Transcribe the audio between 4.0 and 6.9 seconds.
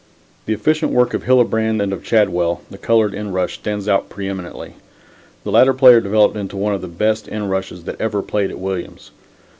pre eminently. The latter player developed into one of the